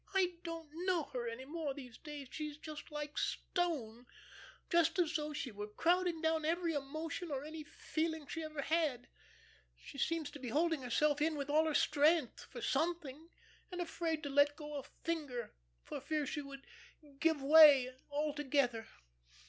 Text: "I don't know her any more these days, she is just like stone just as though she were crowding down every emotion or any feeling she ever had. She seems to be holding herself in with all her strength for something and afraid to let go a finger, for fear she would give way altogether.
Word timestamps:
"I 0.15 0.33
don't 0.43 0.71
know 0.87 1.11
her 1.13 1.27
any 1.29 1.45
more 1.45 1.75
these 1.75 1.99
days, 1.99 2.29
she 2.31 2.47
is 2.47 2.57
just 2.57 2.89
like 2.89 3.19
stone 3.19 4.07
just 4.67 4.97
as 4.97 5.15
though 5.15 5.31
she 5.31 5.51
were 5.51 5.67
crowding 5.67 6.23
down 6.23 6.43
every 6.43 6.73
emotion 6.73 7.29
or 7.29 7.43
any 7.43 7.63
feeling 7.63 8.25
she 8.25 8.41
ever 8.43 8.63
had. 8.63 9.09
She 9.75 9.99
seems 9.99 10.31
to 10.31 10.39
be 10.39 10.49
holding 10.49 10.81
herself 10.81 11.21
in 11.21 11.35
with 11.35 11.51
all 11.51 11.65
her 11.65 11.75
strength 11.75 12.45
for 12.49 12.61
something 12.63 13.29
and 13.71 13.79
afraid 13.79 14.23
to 14.23 14.29
let 14.31 14.55
go 14.55 14.73
a 14.73 14.81
finger, 15.03 15.53
for 15.83 16.01
fear 16.01 16.25
she 16.25 16.41
would 16.41 16.65
give 17.19 17.43
way 17.43 17.93
altogether. 18.09 18.87